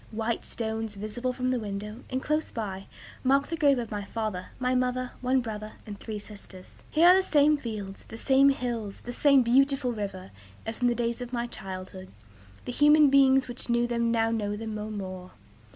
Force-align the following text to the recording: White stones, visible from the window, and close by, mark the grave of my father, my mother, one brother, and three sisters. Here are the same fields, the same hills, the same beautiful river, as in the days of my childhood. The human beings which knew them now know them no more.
White 0.09 0.47
stones, 0.47 0.95
visible 0.95 1.31
from 1.31 1.51
the 1.51 1.59
window, 1.59 2.03
and 2.09 2.23
close 2.23 2.49
by, 2.49 2.87
mark 3.23 3.45
the 3.49 3.55
grave 3.55 3.77
of 3.77 3.91
my 3.91 4.03
father, 4.03 4.47
my 4.57 4.73
mother, 4.73 5.11
one 5.21 5.41
brother, 5.41 5.73
and 5.85 5.99
three 5.99 6.17
sisters. 6.17 6.71
Here 6.89 7.09
are 7.09 7.15
the 7.15 7.21
same 7.21 7.55
fields, 7.55 8.05
the 8.05 8.17
same 8.17 8.49
hills, 8.49 9.01
the 9.01 9.13
same 9.13 9.43
beautiful 9.43 9.93
river, 9.93 10.31
as 10.65 10.81
in 10.81 10.87
the 10.87 10.95
days 10.95 11.21
of 11.21 11.31
my 11.31 11.45
childhood. 11.45 12.07
The 12.65 12.71
human 12.71 13.11
beings 13.11 13.47
which 13.47 13.69
knew 13.69 13.85
them 13.85 14.09
now 14.09 14.31
know 14.31 14.55
them 14.57 14.73
no 14.73 14.89
more. 14.89 15.33